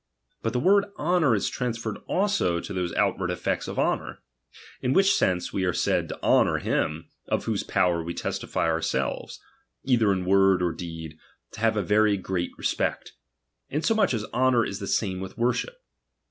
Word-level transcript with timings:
But 0.41 0.53
the 0.53 0.59
word 0.59 0.85
ho 0.97 1.19
nour 1.19 1.35
is 1.35 1.47
transferred 1.47 1.99
also 2.07 2.59
to 2.59 2.73
those 2.73 2.91
outward 2.95 3.29
effects 3.29 3.67
of 3.67 3.77
honour; 3.77 4.23
in 4.81 4.93
which 4.93 5.13
sense, 5.13 5.53
we 5.53 5.63
are 5.63 5.75
said 5.75 6.09
to 6.09 6.23
honour 6.23 6.57
him, 6.57 7.11
of 7.27 7.45
whose 7.45 7.61
power 7.61 8.01
we 8.01 8.15
testify 8.15 8.65
ourselves, 8.65 9.39
either 9.83 10.11
in 10.11 10.25
word 10.25 10.63
or 10.63 10.71
deed, 10.73 11.19
to 11.51 11.59
have 11.59 11.77
a 11.77 11.83
very 11.83 12.17
great 12.17 12.49
respect; 12.57 13.13
insomuch 13.69 14.15
as 14.15 14.25
honour 14.33 14.65
is 14.65 14.79
the 14.79 14.87
same 14.87 15.19
with 15.19 15.35
tvorship. 15.35 15.75